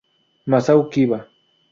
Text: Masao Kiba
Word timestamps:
Masao 0.49 0.87
Kiba 0.89 1.19